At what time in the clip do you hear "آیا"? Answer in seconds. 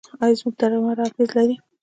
0.23-0.37